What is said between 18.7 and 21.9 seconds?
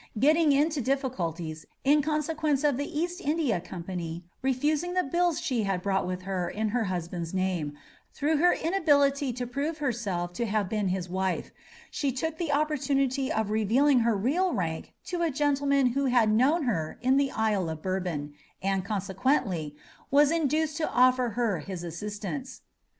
consequently, was induced to offer her his